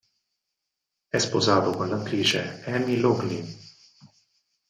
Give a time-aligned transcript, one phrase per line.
[1.09, 3.45] È sposato con l'attrice Amy Laughlin.